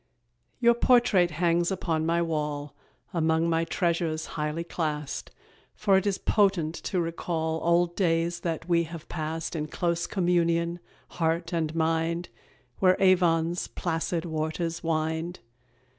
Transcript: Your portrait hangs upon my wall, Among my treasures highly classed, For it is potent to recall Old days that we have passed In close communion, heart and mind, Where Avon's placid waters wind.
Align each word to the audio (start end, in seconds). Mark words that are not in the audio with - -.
Your 0.59 0.73
portrait 0.73 1.29
hangs 1.29 1.69
upon 1.69 2.07
my 2.07 2.23
wall, 2.23 2.73
Among 3.13 3.47
my 3.47 3.65
treasures 3.65 4.25
highly 4.33 4.63
classed, 4.63 5.29
For 5.75 5.95
it 5.95 6.07
is 6.07 6.17
potent 6.17 6.73
to 6.73 6.99
recall 6.99 7.61
Old 7.63 7.95
days 7.95 8.39
that 8.39 8.67
we 8.67 8.85
have 8.85 9.07
passed 9.09 9.55
In 9.55 9.67
close 9.67 10.07
communion, 10.07 10.79
heart 11.07 11.53
and 11.53 11.75
mind, 11.75 12.29
Where 12.79 12.99
Avon's 12.99 13.67
placid 13.67 14.25
waters 14.25 14.83
wind. 14.83 15.39